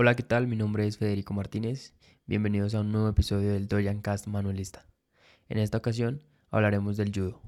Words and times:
Hola, 0.00 0.14
¿qué 0.14 0.22
tal? 0.22 0.46
Mi 0.46 0.54
nombre 0.54 0.86
es 0.86 0.96
Federico 0.96 1.34
Martínez. 1.34 1.92
Bienvenidos 2.24 2.72
a 2.76 2.82
un 2.82 2.92
nuevo 2.92 3.08
episodio 3.08 3.52
del 3.52 3.66
Doyan 3.66 4.00
Cast 4.00 4.28
Manuelista. 4.28 4.86
En 5.48 5.58
esta 5.58 5.78
ocasión 5.78 6.22
hablaremos 6.52 6.96
del 6.96 7.10
judo, 7.12 7.42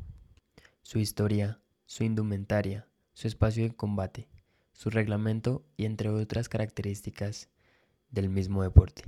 su 0.82 0.98
historia, 0.98 1.60
su 1.86 2.02
indumentaria, 2.02 2.88
su 3.12 3.28
espacio 3.28 3.62
de 3.62 3.76
combate, 3.76 4.28
su 4.72 4.90
reglamento 4.90 5.64
y 5.76 5.84
entre 5.84 6.08
otras 6.08 6.48
características 6.48 7.50
del 8.10 8.28
mismo 8.28 8.64
deporte. 8.64 9.04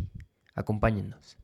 Acompáñennos. 0.55 1.37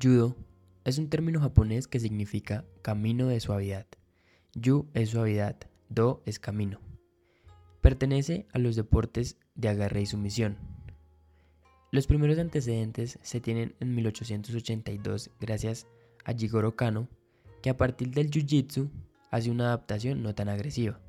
Judo 0.00 0.36
es 0.84 0.98
un 0.98 1.08
término 1.10 1.40
japonés 1.40 1.86
que 1.86 2.00
significa 2.00 2.64
camino 2.82 3.28
de 3.28 3.40
suavidad. 3.40 3.86
Yu 4.54 4.88
es 4.94 5.10
suavidad, 5.10 5.56
do 5.88 6.22
es 6.24 6.38
camino. 6.38 6.80
Pertenece 7.80 8.46
a 8.52 8.58
los 8.58 8.76
deportes 8.76 9.36
de 9.54 9.68
agarre 9.68 10.02
y 10.02 10.06
sumisión. 10.06 10.56
Los 11.92 12.06
primeros 12.06 12.38
antecedentes 12.38 13.18
se 13.22 13.40
tienen 13.40 13.74
en 13.80 13.94
1882 13.94 15.30
gracias 15.40 15.86
a 16.24 16.32
Jigoro 16.32 16.76
Kano, 16.76 17.08
que 17.62 17.70
a 17.70 17.76
partir 17.76 18.10
del 18.10 18.30
jiu-jitsu 18.30 18.90
hace 19.30 19.50
una 19.50 19.66
adaptación 19.66 20.22
no 20.22 20.34
tan 20.34 20.48
agresiva. 20.48 21.00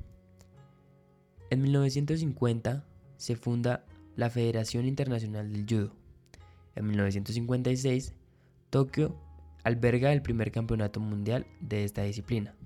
En 1.50 1.62
1950 1.62 2.84
se 3.16 3.36
funda 3.36 3.84
la 4.16 4.28
Federación 4.28 4.86
Internacional 4.86 5.52
del 5.52 5.66
Judo. 5.68 5.94
En 6.74 6.86
1956, 6.86 8.14
Tokio 8.72 9.14
alberga 9.64 10.14
el 10.14 10.22
primer 10.22 10.50
campeonato 10.50 10.98
mundial 10.98 11.46
de 11.60 11.84
esta 11.84 12.04
disciplina. 12.04 12.56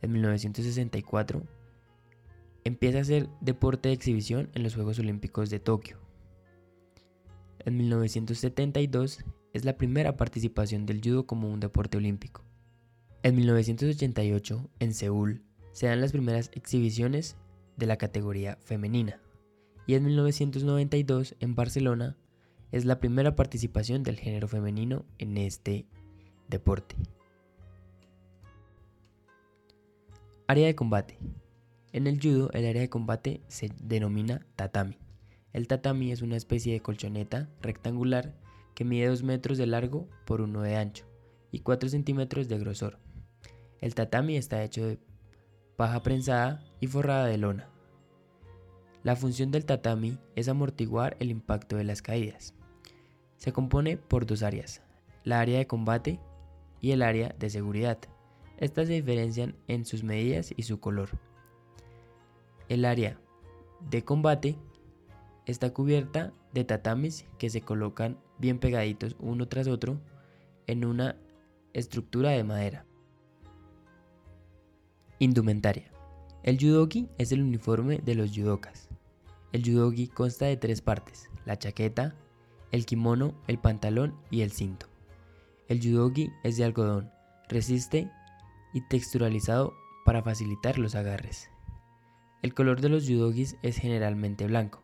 En 0.00 0.10
1964 0.12 1.42
empieza 2.64 3.00
a 3.00 3.04
ser 3.04 3.28
deporte 3.42 3.90
de 3.90 3.94
exhibición 3.94 4.48
en 4.54 4.62
los 4.62 4.74
Juegos 4.74 4.98
Olímpicos 4.98 5.50
de 5.50 5.60
Tokio. 5.60 5.98
En 7.58 7.76
1972 7.76 9.22
es 9.52 9.66
la 9.66 9.76
primera 9.76 10.16
participación 10.16 10.86
del 10.86 11.02
judo 11.04 11.26
como 11.26 11.52
un 11.52 11.60
deporte 11.60 11.98
olímpico. 11.98 12.42
En 13.22 13.36
1988, 13.36 14.70
en 14.78 14.94
Seúl, 14.94 15.42
se 15.72 15.88
dan 15.88 16.00
las 16.00 16.12
primeras 16.12 16.50
exhibiciones 16.54 17.36
de 17.76 17.84
la 17.84 17.98
categoría 17.98 18.56
femenina. 18.62 19.20
Y 19.86 19.92
en 19.92 20.06
1992, 20.06 21.36
en 21.40 21.54
Barcelona, 21.54 22.16
es 22.74 22.84
la 22.84 22.98
primera 22.98 23.36
participación 23.36 24.02
del 24.02 24.18
género 24.18 24.48
femenino 24.48 25.04
en 25.18 25.38
este 25.38 25.86
deporte. 26.48 26.96
Área 30.48 30.66
de 30.66 30.74
combate. 30.74 31.16
En 31.92 32.08
el 32.08 32.20
judo, 32.20 32.50
el 32.52 32.66
área 32.66 32.82
de 32.82 32.90
combate 32.90 33.42
se 33.46 33.70
denomina 33.80 34.44
tatami. 34.56 34.98
El 35.52 35.68
tatami 35.68 36.10
es 36.10 36.20
una 36.20 36.34
especie 36.34 36.72
de 36.72 36.80
colchoneta 36.80 37.48
rectangular 37.62 38.34
que 38.74 38.84
mide 38.84 39.06
2 39.06 39.22
metros 39.22 39.56
de 39.56 39.68
largo 39.68 40.08
por 40.26 40.40
1 40.40 40.60
de 40.62 40.74
ancho 40.74 41.04
y 41.52 41.60
4 41.60 41.88
centímetros 41.88 42.48
de 42.48 42.58
grosor. 42.58 42.98
El 43.80 43.94
tatami 43.94 44.36
está 44.36 44.64
hecho 44.64 44.84
de 44.84 44.98
paja 45.76 46.02
prensada 46.02 46.64
y 46.80 46.88
forrada 46.88 47.26
de 47.26 47.38
lona. 47.38 47.68
La 49.04 49.14
función 49.14 49.52
del 49.52 49.64
tatami 49.64 50.18
es 50.34 50.48
amortiguar 50.48 51.16
el 51.20 51.30
impacto 51.30 51.76
de 51.76 51.84
las 51.84 52.02
caídas. 52.02 52.52
Se 53.44 53.52
compone 53.52 53.98
por 53.98 54.24
dos 54.24 54.42
áreas, 54.42 54.80
la 55.22 55.38
área 55.38 55.58
de 55.58 55.66
combate 55.66 56.18
y 56.80 56.92
el 56.92 57.02
área 57.02 57.34
de 57.38 57.50
seguridad. 57.50 57.98
Estas 58.56 58.86
se 58.86 58.94
diferencian 58.94 59.54
en 59.68 59.84
sus 59.84 60.02
medidas 60.02 60.54
y 60.56 60.62
su 60.62 60.80
color. 60.80 61.10
El 62.70 62.86
área 62.86 63.20
de 63.90 64.02
combate 64.02 64.56
está 65.44 65.74
cubierta 65.74 66.32
de 66.54 66.64
tatamis 66.64 67.26
que 67.36 67.50
se 67.50 67.60
colocan 67.60 68.16
bien 68.38 68.58
pegaditos 68.58 69.14
uno 69.18 69.46
tras 69.46 69.68
otro 69.68 70.00
en 70.66 70.86
una 70.86 71.14
estructura 71.74 72.30
de 72.30 72.44
madera. 72.44 72.86
Indumentaria. 75.18 75.92
El 76.44 76.56
judogi 76.58 77.10
es 77.18 77.30
el 77.30 77.42
uniforme 77.42 77.98
de 77.98 78.14
los 78.14 78.34
judokas. 78.34 78.88
El 79.52 79.64
judogi 79.64 80.08
consta 80.08 80.46
de 80.46 80.56
tres 80.56 80.80
partes, 80.80 81.28
la 81.44 81.58
chaqueta, 81.58 82.14
el 82.74 82.86
kimono, 82.86 83.34
el 83.46 83.58
pantalón 83.58 84.16
y 84.32 84.40
el 84.40 84.50
cinto. 84.50 84.86
El 85.68 85.80
judogi 85.80 86.32
es 86.42 86.56
de 86.56 86.64
algodón, 86.64 87.08
resiste 87.48 88.10
y 88.72 88.80
texturalizado 88.88 89.74
para 90.04 90.24
facilitar 90.24 90.80
los 90.80 90.96
agarres. 90.96 91.50
El 92.42 92.52
color 92.52 92.80
de 92.80 92.88
los 92.88 93.06
judogis 93.06 93.56
es 93.62 93.76
generalmente 93.76 94.48
blanco. 94.48 94.82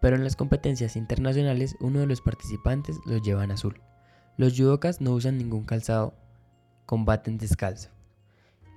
Pero 0.00 0.16
en 0.16 0.24
las 0.24 0.34
competencias 0.34 0.96
internacionales 0.96 1.76
uno 1.78 2.00
de 2.00 2.06
los 2.06 2.22
participantes 2.22 2.98
los 3.04 3.20
lleva 3.20 3.44
en 3.44 3.50
azul. 3.50 3.82
Los 4.38 4.56
judokas 4.56 5.02
no 5.02 5.12
usan 5.12 5.36
ningún 5.36 5.64
calzado, 5.64 6.14
combaten 6.86 7.36
descalzo. 7.36 7.90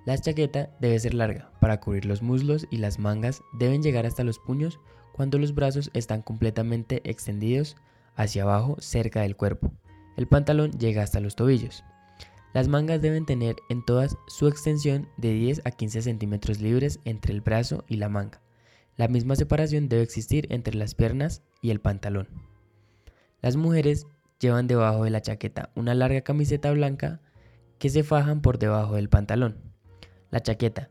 La 0.07 0.17
chaqueta 0.17 0.69
debe 0.79 0.97
ser 0.99 1.13
larga 1.13 1.51
para 1.59 1.81
cubrir 1.81 2.05
los 2.05 2.21
muslos 2.21 2.65
y 2.71 2.77
las 2.77 2.97
mangas 2.97 3.41
deben 3.51 3.83
llegar 3.83 4.05
hasta 4.05 4.23
los 4.23 4.39
puños 4.39 4.79
cuando 5.11 5.37
los 5.37 5.53
brazos 5.53 5.91
están 5.93 6.21
completamente 6.21 7.01
extendidos 7.03 7.75
hacia 8.15 8.43
abajo 8.43 8.77
cerca 8.79 9.23
del 9.23 9.35
cuerpo. 9.35 9.73
El 10.15 10.25
pantalón 10.25 10.71
llega 10.71 11.03
hasta 11.03 11.19
los 11.19 11.35
tobillos. 11.35 11.83
Las 12.53 12.69
mangas 12.69 13.01
deben 13.01 13.25
tener 13.25 13.57
en 13.67 13.83
todas 13.83 14.15
su 14.27 14.47
extensión 14.47 15.09
de 15.17 15.33
10 15.33 15.63
a 15.65 15.71
15 15.71 16.01
centímetros 16.01 16.61
libres 16.61 17.01
entre 17.03 17.33
el 17.33 17.41
brazo 17.41 17.83
y 17.89 17.97
la 17.97 18.07
manga. 18.07 18.41
La 18.95 19.09
misma 19.09 19.35
separación 19.35 19.89
debe 19.89 20.03
existir 20.03 20.47
entre 20.51 20.75
las 20.75 20.95
piernas 20.95 21.43
y 21.61 21.71
el 21.71 21.81
pantalón. 21.81 22.29
Las 23.41 23.57
mujeres 23.57 24.07
llevan 24.39 24.67
debajo 24.67 25.03
de 25.03 25.09
la 25.09 25.21
chaqueta 25.21 25.69
una 25.75 25.93
larga 25.93 26.21
camiseta 26.21 26.71
blanca 26.71 27.19
que 27.77 27.89
se 27.89 28.05
fajan 28.05 28.41
por 28.41 28.57
debajo 28.57 28.95
del 28.95 29.09
pantalón. 29.09 29.66
La 30.31 30.41
chaqueta 30.41 30.89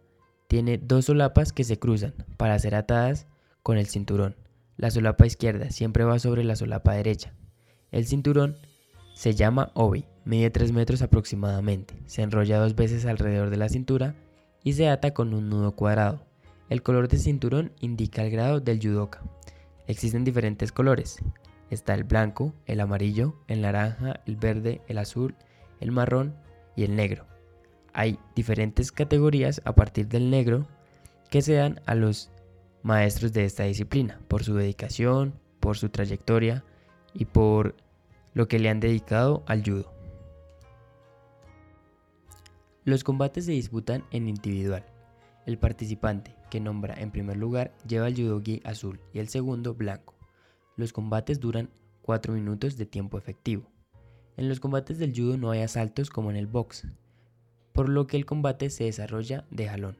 tiene 0.48 0.78
dos 0.78 1.06
solapas 1.06 1.52
que 1.52 1.64
se 1.64 1.78
cruzan 1.78 2.14
para 2.36 2.58
ser 2.58 2.74
atadas 2.74 3.26
con 3.62 3.78
el 3.78 3.86
cinturón. 3.86 4.36
La 4.76 4.90
solapa 4.90 5.26
izquierda 5.26 5.70
siempre 5.70 6.04
va 6.04 6.18
sobre 6.18 6.44
la 6.44 6.56
solapa 6.56 6.92
derecha. 6.92 7.34
El 7.90 8.06
cinturón 8.06 8.56
se 9.14 9.34
llama 9.34 9.70
obi, 9.74 10.04
mide 10.24 10.50
3 10.50 10.72
metros 10.72 11.02
aproximadamente, 11.02 11.94
se 12.06 12.22
enrolla 12.22 12.58
dos 12.58 12.74
veces 12.76 13.06
alrededor 13.06 13.50
de 13.50 13.56
la 13.56 13.68
cintura 13.68 14.14
y 14.62 14.74
se 14.74 14.88
ata 14.88 15.14
con 15.14 15.32
un 15.32 15.48
nudo 15.48 15.72
cuadrado. 15.72 16.26
El 16.68 16.82
color 16.82 17.08
del 17.08 17.20
cinturón 17.20 17.72
indica 17.80 18.22
el 18.22 18.30
grado 18.30 18.60
del 18.60 18.80
judoka. 18.80 19.22
Existen 19.86 20.24
diferentes 20.24 20.72
colores. 20.72 21.16
Está 21.70 21.94
el 21.94 22.04
blanco, 22.04 22.52
el 22.66 22.80
amarillo, 22.80 23.36
el 23.46 23.62
naranja, 23.62 24.20
el 24.26 24.36
verde, 24.36 24.82
el 24.88 24.98
azul, 24.98 25.34
el 25.80 25.92
marrón 25.92 26.36
y 26.76 26.84
el 26.84 26.96
negro. 26.96 27.26
Hay 27.98 28.18
diferentes 28.34 28.92
categorías 28.92 29.62
a 29.64 29.74
partir 29.74 30.06
del 30.06 30.28
negro 30.28 30.66
que 31.30 31.40
se 31.40 31.54
dan 31.54 31.80
a 31.86 31.94
los 31.94 32.30
maestros 32.82 33.32
de 33.32 33.46
esta 33.46 33.64
disciplina, 33.64 34.20
por 34.28 34.44
su 34.44 34.54
dedicación, 34.54 35.40
por 35.60 35.78
su 35.78 35.88
trayectoria 35.88 36.62
y 37.14 37.24
por 37.24 37.74
lo 38.34 38.48
que 38.48 38.58
le 38.58 38.68
han 38.68 38.80
dedicado 38.80 39.44
al 39.46 39.64
judo. 39.64 39.90
Los 42.84 43.02
combates 43.02 43.46
se 43.46 43.52
disputan 43.52 44.04
en 44.10 44.28
individual. 44.28 44.84
El 45.46 45.56
participante 45.56 46.36
que 46.50 46.60
nombra 46.60 47.00
en 47.00 47.10
primer 47.10 47.38
lugar 47.38 47.74
lleva 47.88 48.08
el 48.08 48.14
judogi 48.14 48.60
azul 48.66 49.00
y 49.14 49.20
el 49.20 49.30
segundo 49.30 49.72
blanco. 49.72 50.14
Los 50.76 50.92
combates 50.92 51.40
duran 51.40 51.70
4 52.02 52.34
minutos 52.34 52.76
de 52.76 52.84
tiempo 52.84 53.16
efectivo. 53.16 53.70
En 54.36 54.50
los 54.50 54.60
combates 54.60 54.98
del 54.98 55.14
judo 55.16 55.38
no 55.38 55.50
hay 55.50 55.62
asaltos 55.62 56.10
como 56.10 56.28
en 56.28 56.36
el 56.36 56.46
box, 56.46 56.86
por 57.76 57.90
lo 57.90 58.06
que 58.06 58.16
el 58.16 58.24
combate 58.24 58.70
se 58.70 58.84
desarrolla 58.84 59.44
de 59.50 59.68
jalón. 59.68 59.98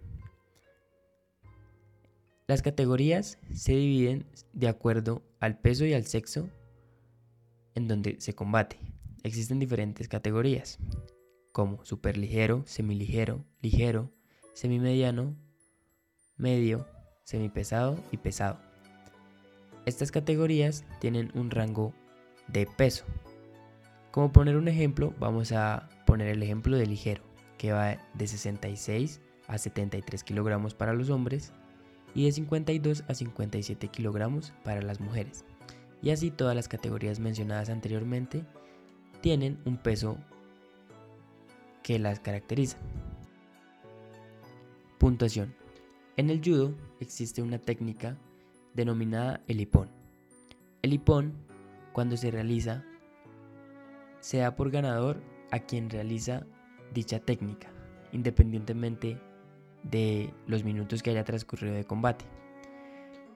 Las 2.49 2.63
categorías 2.63 3.39
se 3.53 3.73
dividen 3.73 4.25
de 4.55 4.69
acuerdo 4.69 5.23
al 5.41 5.59
peso 5.59 5.85
y 5.85 5.93
al 5.93 6.07
sexo 6.07 6.49
en 7.75 7.87
donde 7.87 8.19
se 8.19 8.35
combate. 8.35 8.79
Existen 9.25 9.59
diferentes 9.59 10.09
categorías, 10.09 10.79
como 11.53 11.85
superligero, 11.85 12.63
semiligero, 12.65 13.45
ligero, 13.61 14.11
semimediano, 14.55 15.37
medio, 16.39 16.87
semipesado 17.25 17.99
y 18.11 18.17
pesado. 18.17 18.59
Estas 19.85 20.11
categorías 20.11 20.87
tienen 20.99 21.31
un 21.35 21.51
rango 21.51 21.93
de 22.49 22.67
peso. 22.67 23.05
Como 24.13 24.33
poner 24.33 24.57
un 24.57 24.69
ejemplo, 24.69 25.13
vamos 25.19 25.53
a 25.53 25.91
poner 26.07 26.29
el 26.29 26.43
ejemplo 26.43 26.79
de 26.79 26.87
ligero, 26.87 27.23
que 27.59 27.73
va 27.73 27.99
de 28.15 28.27
66 28.27 29.21
a 29.49 29.59
73 29.59 30.25
kilogramos 30.25 30.75
para 30.75 30.93
los 30.93 31.11
hombres 31.11 31.53
y 32.15 32.25
de 32.25 32.33
52 32.33 33.05
a 33.09 33.15
57 33.15 33.89
kilogramos 33.89 34.53
para 34.65 34.83
las 34.83 35.01
mujeres. 35.01 35.45
y 36.03 36.11
así 36.11 36.31
todas 36.31 36.55
las 36.55 36.69
categorías 36.69 37.21
mencionadas 37.21 37.71
anteriormente 37.71 38.45
tienen 39.23 39.59
un 39.65 39.77
peso 39.77 40.19
que 41.83 41.99
las 41.99 42.21
caracteriza. 42.21 42.77
Puntuación. 44.99 45.55
En 46.17 46.31
el 46.31 46.41
judo 46.45 46.75
existe 47.01 47.43
una 47.43 47.59
técnica 47.59 48.17
denominada 48.75 49.41
el 49.49 49.61
hipón. 49.61 49.89
El 50.83 50.93
hipón, 50.93 51.33
cuando 51.93 52.17
se 52.17 52.31
realiza, 52.31 52.85
se 54.21 54.39
da 54.39 54.57
por 54.57 54.71
ganador 54.71 55.21
a 55.51 55.61
quien 55.61 55.91
realiza 55.91 56.47
dicha 56.97 57.21
técnica, 57.21 57.69
independientemente 58.13 59.21
de 59.83 60.33
los 60.47 60.65
minutos 60.65 61.03
que 61.03 61.11
haya 61.11 61.25
transcurrido 61.25 61.75
de 61.75 61.85
combate. 61.85 62.25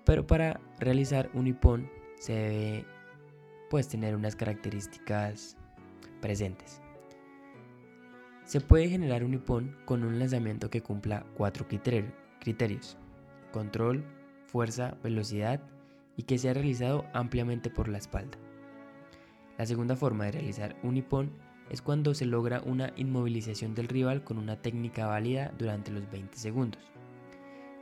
Pero 0.05 0.27
para 0.27 0.61
realizar 0.79 1.31
un 1.35 1.47
hipón 1.47 1.91
se 2.19 2.33
debe 2.33 2.87
pues 3.69 3.87
tener 3.87 4.17
unas 4.17 4.35
características 4.35 5.57
presentes. 6.21 6.81
Se 8.45 8.61
puede 8.61 8.89
generar 8.89 9.23
un 9.23 9.35
hipón 9.35 9.77
con 9.85 10.03
un 10.03 10.19
lanzamiento 10.19 10.71
que 10.71 10.83
cumpla 10.83 11.25
cuatro 11.37 11.69
criterios. 11.69 12.97
Control, 13.53 14.05
fuerza, 14.47 14.97
velocidad 15.05 15.61
y 16.17 16.23
que 16.25 16.39
sea 16.39 16.55
realizado 16.55 17.05
ampliamente 17.13 17.71
por 17.71 17.89
la 17.89 17.99
espalda. 17.99 18.39
La 19.59 19.67
segunda 19.67 19.95
forma 19.95 20.25
de 20.25 20.33
realizar 20.33 20.75
un 20.83 20.97
hipón 20.97 21.31
es 21.71 21.81
cuando 21.83 22.15
se 22.15 22.27
logra 22.27 22.61
una 22.65 22.93
inmovilización 22.97 23.75
del 23.75 23.89
rival 23.89 24.25
con 24.25 24.39
una 24.39 24.61
técnica 24.61 25.07
válida 25.07 25.53
durante 25.57 25.91
los 25.93 26.11
20 26.11 26.37
segundos. 26.37 26.83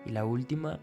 Y 0.05 0.11
la 0.11 0.25
última 0.25 0.79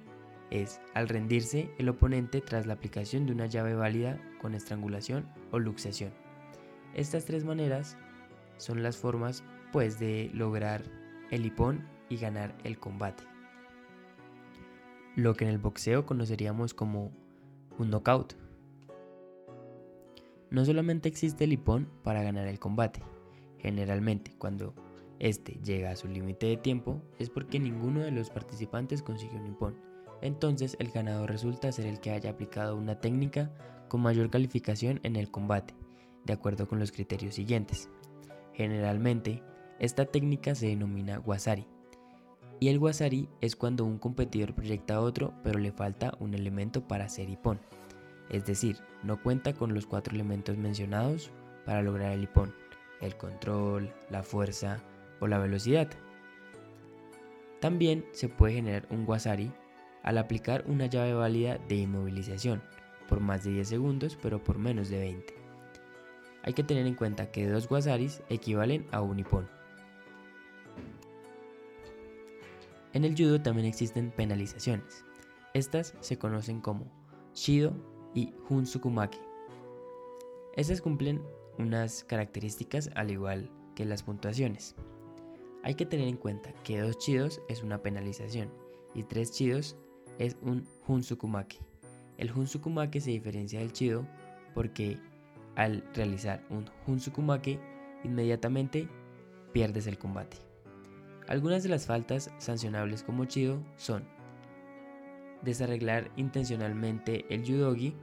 es 0.50 0.82
al 0.94 1.08
rendirse 1.08 1.70
el 1.78 1.90
oponente 1.90 2.42
tras 2.42 2.66
la 2.66 2.74
aplicación 2.74 3.26
de 3.26 3.34
una 3.34 3.46
llave 3.46 3.76
válida 3.76 4.20
con 4.42 4.56
estrangulación 4.56 5.28
o 5.52 5.60
luxación. 5.60 6.12
Estas 6.94 7.26
tres 7.26 7.44
maneras 7.44 7.98
son 8.58 8.84
las 8.84 8.98
formas 8.98 9.44
pues 9.72 10.00
de 10.00 10.32
lograr 10.34 10.84
el 11.32 11.46
hipón 11.46 11.88
y 12.10 12.18
ganar 12.18 12.56
el 12.64 12.80
combate. 12.80 13.24
Lo 15.16 15.36
que 15.36 15.46
en 15.46 15.52
el 15.52 15.58
boxeo 15.58 16.06
conoceríamos 16.06 16.74
como 16.74 17.12
un 17.78 17.90
knockout. 17.90 18.34
No 20.52 20.64
solamente 20.64 21.10
existe 21.10 21.46
el 21.46 21.54
hipón 21.54 21.90
para 22.04 22.22
ganar 22.22 22.48
el 22.48 22.60
combate. 22.60 23.02
Generalmente, 23.58 24.32
cuando 24.38 24.74
este 25.20 25.60
llega 25.64 25.92
a 25.92 25.96
su 25.96 26.08
límite 26.08 26.46
de 26.46 26.58
tiempo, 26.58 27.02
es 27.20 27.30
porque 27.30 27.60
ninguno 27.60 28.02
de 28.02 28.12
los 28.12 28.30
participantes 28.30 29.02
consiguió 29.02 29.40
un 29.40 29.48
hipón. 29.48 29.76
Entonces, 30.22 30.78
el 30.80 30.92
ganador 30.92 31.30
resulta 31.30 31.72
ser 31.72 31.88
el 31.88 32.00
que 32.00 32.12
haya 32.12 32.30
aplicado 32.30 32.76
una 32.76 33.00
técnica 33.00 33.52
con 33.90 34.02
mayor 34.02 34.30
calificación 34.30 35.00
en 35.04 35.16
el 35.16 35.32
combate, 35.32 35.74
de 36.26 36.34
acuerdo 36.34 36.68
con 36.68 36.80
los 36.80 36.92
criterios 36.92 37.36
siguientes. 37.36 37.90
Generalmente, 38.54 39.42
esta 39.80 40.06
técnica 40.06 40.56
se 40.56 40.68
denomina 40.68 41.20
wasari. 41.20 41.68
Y 42.60 42.70
el 42.70 42.80
wasari 42.80 43.28
es 43.42 43.56
cuando 43.56 43.84
un 43.84 43.98
competidor 43.98 44.54
proyecta 44.54 44.96
a 44.96 45.02
otro, 45.02 45.34
pero 45.44 45.60
le 45.60 45.72
falta 45.72 46.16
un 46.20 46.34
elemento 46.34 46.88
para 46.88 47.06
hacer 47.06 47.30
hipón 47.30 47.60
es 48.30 48.46
decir, 48.46 48.78
no 49.04 49.22
cuenta 49.22 49.54
con 49.54 49.74
los 49.74 49.86
cuatro 49.86 50.14
elementos 50.14 50.58
mencionados 50.58 51.32
para 51.66 51.82
lograr 51.82 52.12
el 52.12 52.24
hipón, 52.24 52.54
el 53.02 53.16
control, 53.16 53.94
la 54.10 54.24
fuerza 54.24 54.82
o 55.20 55.28
la 55.28 55.40
velocidad. 55.40 55.90
También 57.60 58.06
se 58.12 58.30
puede 58.30 58.56
generar 58.56 58.88
un 58.90 59.06
wasari 59.08 59.52
al 60.04 60.18
aplicar 60.18 60.64
una 60.68 60.86
llave 60.86 61.14
válida 61.14 61.58
de 61.68 61.76
inmovilización 61.76 62.62
por 63.08 63.20
más 63.20 63.44
de 63.44 63.52
10 63.52 63.68
segundos 63.68 64.18
pero 64.22 64.44
por 64.44 64.58
menos 64.58 64.90
de 64.90 65.00
20. 65.00 65.34
Hay 66.44 66.54
que 66.54 66.64
tener 66.64 66.86
en 66.86 66.96
cuenta 66.96 67.32
que 67.32 67.48
dos 67.48 67.70
wasaris 67.70 68.22
equivalen 68.30 68.86
a 68.92 69.02
un 69.02 69.20
hipón. 69.20 69.50
En 72.94 73.04
el 73.04 73.16
judo 73.16 73.42
también 73.42 73.68
existen 73.68 74.12
penalizaciones. 74.12 75.04
Estas 75.54 75.96
se 76.02 76.18
conocen 76.18 76.62
como 76.62 76.86
shido 77.34 77.74
y 78.16 78.34
Hunsukumaki. 78.50 79.20
Estas 80.56 80.82
cumplen 80.82 81.22
unas 81.60 82.04
características 82.06 82.90
al 82.96 83.12
igual 83.12 83.52
que 83.76 83.86
las 83.86 84.02
puntuaciones. 84.02 84.76
Hay 85.64 85.76
que 85.76 85.86
tener 85.86 86.08
en 86.08 86.18
cuenta 86.18 86.54
que 86.64 86.80
dos 86.80 86.98
chidos 86.98 87.42
es 87.50 87.62
una 87.62 87.84
penalización 87.84 88.50
y 88.96 89.04
tres 89.04 89.32
chidos 89.32 89.76
es 90.18 90.38
un 90.42 90.68
Hunsukumaki. 90.88 91.60
El 92.18 92.32
Hunsukumaki 92.32 93.02
se 93.02 93.12
diferencia 93.12 93.60
del 93.60 93.74
chido 93.74 94.08
porque 94.54 94.98
al 95.56 95.84
realizar 95.94 96.44
un 96.50 96.70
Hunsukumaki 96.88 97.60
inmediatamente 98.04 98.88
pierdes 99.52 99.88
el 99.88 99.98
combate. 99.98 100.38
Algunas 101.28 101.64
de 101.64 101.70
las 101.70 101.86
faltas 101.86 102.32
sancionables 102.38 103.04
como 103.04 103.26
chido 103.26 103.62
son 103.76 104.08
desarreglar 105.42 106.12
intencionalmente 106.16 107.26
el 107.30 107.44
yudogi, 107.44 107.96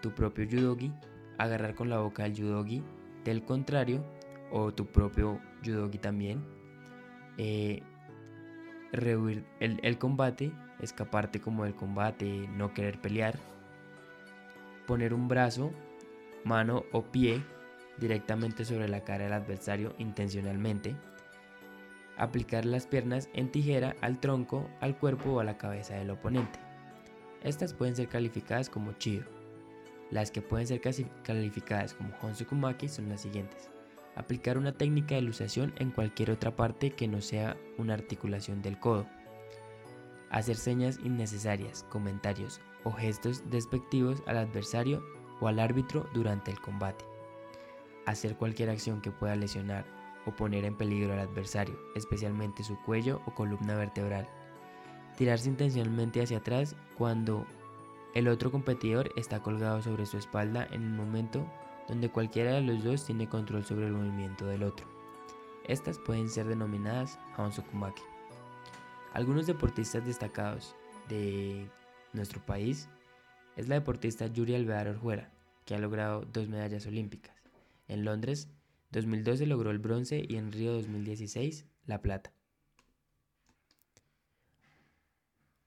tu 0.00 0.14
propio 0.14 0.44
yudogi, 0.44 0.92
agarrar 1.38 1.74
con 1.74 1.88
la 1.88 1.98
boca 1.98 2.26
el 2.26 2.34
yudogi 2.34 2.82
del 3.24 3.44
contrario 3.44 4.04
o 4.50 4.72
tu 4.72 4.86
propio 4.86 5.40
yudogi 5.62 5.98
también, 5.98 6.44
eh, 7.38 7.82
rehuir 8.92 9.44
el, 9.60 9.78
el 9.82 9.98
combate, 9.98 10.52
escaparte 10.80 11.40
como 11.40 11.64
del 11.64 11.74
combate, 11.74 12.48
no 12.56 12.74
querer 12.74 13.00
pelear, 13.00 13.38
poner 14.86 15.14
un 15.14 15.28
brazo, 15.28 15.70
mano 16.44 16.84
o 16.92 17.02
pie 17.02 17.42
directamente 17.98 18.64
sobre 18.64 18.88
la 18.88 19.04
cara 19.04 19.24
del 19.24 19.34
adversario 19.34 19.94
intencionalmente, 19.98 20.96
aplicar 22.16 22.64
las 22.64 22.86
piernas 22.86 23.28
en 23.32 23.50
tijera 23.50 23.94
al 24.00 24.20
tronco, 24.20 24.68
al 24.80 24.96
cuerpo 24.96 25.32
o 25.32 25.40
a 25.40 25.44
la 25.44 25.58
cabeza 25.58 25.94
del 25.94 26.10
oponente. 26.10 26.69
Estas 27.42 27.72
pueden 27.72 27.96
ser 27.96 28.08
calificadas 28.08 28.68
como 28.68 28.92
chido. 28.92 29.24
Las 30.10 30.30
que 30.30 30.42
pueden 30.42 30.66
ser 30.66 30.80
calificadas 31.22 31.94
como 31.94 32.14
Honsukumaki 32.20 32.88
son 32.88 33.08
las 33.08 33.22
siguientes. 33.22 33.70
Aplicar 34.14 34.58
una 34.58 34.72
técnica 34.72 35.14
de 35.14 35.22
luxación 35.22 35.72
en 35.78 35.90
cualquier 35.90 36.30
otra 36.30 36.54
parte 36.54 36.90
que 36.90 37.08
no 37.08 37.22
sea 37.22 37.56
una 37.78 37.94
articulación 37.94 38.60
del 38.60 38.78
codo. 38.78 39.06
Hacer 40.30 40.56
señas 40.56 40.98
innecesarias, 41.02 41.84
comentarios 41.88 42.60
o 42.84 42.92
gestos 42.92 43.48
despectivos 43.50 44.22
al 44.26 44.36
adversario 44.36 45.02
o 45.40 45.48
al 45.48 45.60
árbitro 45.60 46.08
durante 46.12 46.50
el 46.50 46.60
combate. 46.60 47.04
Hacer 48.04 48.36
cualquier 48.36 48.68
acción 48.68 49.00
que 49.00 49.12
pueda 49.12 49.36
lesionar 49.36 49.86
o 50.26 50.32
poner 50.32 50.64
en 50.64 50.76
peligro 50.76 51.14
al 51.14 51.20
adversario, 51.20 51.78
especialmente 51.94 52.64
su 52.64 52.76
cuello 52.82 53.22
o 53.26 53.34
columna 53.34 53.76
vertebral 53.76 54.28
tirarse 55.20 55.50
intencionalmente 55.50 56.22
hacia 56.22 56.38
atrás 56.38 56.74
cuando 56.96 57.44
el 58.14 58.26
otro 58.26 58.50
competidor 58.50 59.12
está 59.16 59.42
colgado 59.42 59.82
sobre 59.82 60.06
su 60.06 60.16
espalda 60.16 60.66
en 60.70 60.80
un 60.80 60.96
momento 60.96 61.46
donde 61.88 62.08
cualquiera 62.08 62.52
de 62.52 62.62
los 62.62 62.82
dos 62.82 63.04
tiene 63.04 63.28
control 63.28 63.66
sobre 63.66 63.88
el 63.88 63.92
movimiento 63.92 64.46
del 64.46 64.62
otro. 64.62 64.86
Estas 65.68 65.98
pueden 65.98 66.30
ser 66.30 66.46
denominadas 66.46 67.18
Haonsokumaki. 67.36 68.00
Algunos 69.12 69.46
deportistas 69.46 70.06
destacados 70.06 70.74
de 71.10 71.68
nuestro 72.14 72.40
país 72.40 72.88
es 73.56 73.68
la 73.68 73.74
deportista 73.74 74.26
Yuri 74.26 74.54
Alvear 74.54 74.88
Orjuela, 74.88 75.28
que 75.66 75.74
ha 75.74 75.78
logrado 75.78 76.22
dos 76.32 76.48
medallas 76.48 76.86
olímpicas. 76.86 77.36
En 77.88 78.06
Londres 78.06 78.48
2012 78.92 79.44
logró 79.44 79.70
el 79.70 79.80
bronce 79.80 80.24
y 80.26 80.36
en 80.36 80.50
Río 80.50 80.72
2016 80.72 81.66
la 81.84 82.00
plata. 82.00 82.32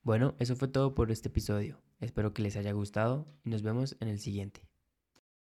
Bueno, 0.04 0.36
eso 0.38 0.58
fue 0.58 0.68
todo 0.68 0.96
por 0.96 1.12
este 1.12 1.30
episodio. 1.30 1.82
Espero 2.02 2.34
que 2.34 2.42
les 2.42 2.58
haya 2.58 2.74
gustado 2.74 3.26
y 3.46 3.50
nos 3.50 3.64
vemos 3.64 3.96
en 4.02 4.10
el 4.10 4.20
siguiente. 4.20 4.68